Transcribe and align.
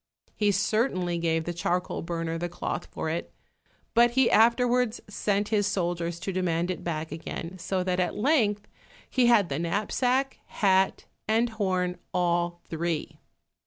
He 0.35 0.51
certainly 0.51 1.19
gave 1.19 1.43
the 1.43 1.53
charcoal 1.53 2.01
burner 2.01 2.39
the 2.39 2.49
cloth 2.49 2.87
for 2.89 3.07
it, 3.07 3.31
but 3.93 4.09
he 4.17 4.31
afterwards 4.31 4.99
sent 5.07 5.49
his 5.49 5.67
soldiers 5.67 6.19
to 6.21 6.33
demand 6.33 6.71
it 6.71 6.83
back 6.83 7.11
again, 7.11 7.59
so 7.59 7.83
that 7.83 7.99
at 7.99 8.15
length 8.15 8.67
he 9.07 9.27
had 9.27 9.49
the 9.49 9.59
knapsack, 9.59 10.39
hat 10.47 11.05
and 11.27 11.49
horn, 11.49 11.99
all 12.15 12.61
three. 12.67 13.19